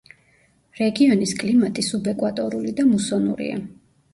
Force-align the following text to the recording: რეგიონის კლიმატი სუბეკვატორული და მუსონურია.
რეგიონის 0.79 1.33
კლიმატი 1.41 1.85
სუბეკვატორული 1.89 2.75
და 2.81 2.87
მუსონურია. 2.95 3.63